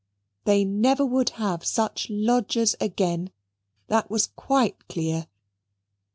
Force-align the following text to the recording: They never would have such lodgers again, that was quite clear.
They 0.45 0.65
never 0.65 1.05
would 1.05 1.29
have 1.37 1.63
such 1.63 2.09
lodgers 2.09 2.75
again, 2.81 3.29
that 3.87 4.09
was 4.09 4.25
quite 4.25 4.87
clear. 4.87 5.27